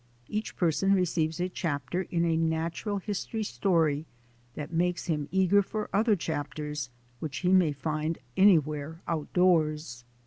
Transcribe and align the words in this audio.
Each 0.27 0.55
person 0.55 0.95
receives 0.95 1.39
a 1.39 1.47
chapter 1.47 2.07
in 2.09 2.25
a 2.25 2.35
natural 2.35 2.97
history 2.97 3.43
story 3.43 4.07
that 4.55 4.73
makes 4.73 5.05
him 5.05 5.29
eager 5.31 5.61
for 5.61 5.91
other 5.93 6.15
chapters 6.15 6.89
which 7.19 7.37
he 7.45 7.49
may 7.51 7.71
find 7.71 8.17
anywhere 8.35 9.03
out 9.07 9.31
doors. 9.33 10.03